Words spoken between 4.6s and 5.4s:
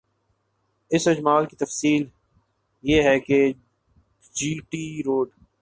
T road